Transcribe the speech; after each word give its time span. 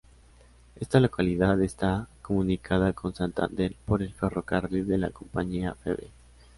Esta 0.77 0.99
localidad 0.99 1.61
está 1.61 2.07
comunicada 2.23 2.91
con 2.93 3.13
Santander 3.13 3.75
por 3.85 4.01
el 4.01 4.11
ferrocarril 4.15 4.87
de 4.87 4.97
la 4.97 5.11
compañía 5.11 5.75
Feve. 5.75 6.09